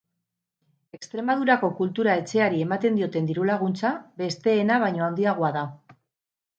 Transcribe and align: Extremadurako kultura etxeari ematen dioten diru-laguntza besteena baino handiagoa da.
Extremadurako 0.97 1.69
kultura 1.83 2.17
etxeari 2.23 2.65
ematen 2.69 2.99
dioten 3.03 3.31
diru-laguntza 3.31 3.95
besteena 4.27 4.83
baino 4.89 5.09
handiagoa 5.11 5.57
da. 5.63 5.69